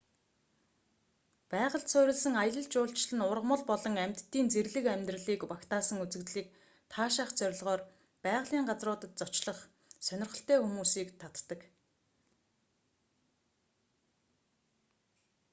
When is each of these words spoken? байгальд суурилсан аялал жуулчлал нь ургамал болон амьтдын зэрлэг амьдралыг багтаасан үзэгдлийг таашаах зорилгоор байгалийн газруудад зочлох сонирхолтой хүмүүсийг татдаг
байгальд 1.53 1.87
суурилсан 1.93 2.35
аялал 2.43 2.67
жуулчлал 2.73 3.13
нь 3.17 3.25
ургамал 3.31 3.63
болон 3.71 3.95
амьтдын 4.05 4.47
зэрлэг 4.53 4.85
амьдралыг 4.93 5.41
багтаасан 5.51 5.97
үзэгдлийг 6.03 6.47
таашаах 6.93 7.31
зорилгоор 7.39 7.81
байгалийн 8.25 8.65
газруудад 8.69 9.13
зочлох 9.19 9.59
сонирхолтой 10.05 10.57
хүмүүсийг 10.61 11.09
татдаг 11.21 11.61